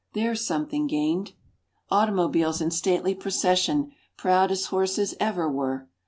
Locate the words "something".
0.43-0.87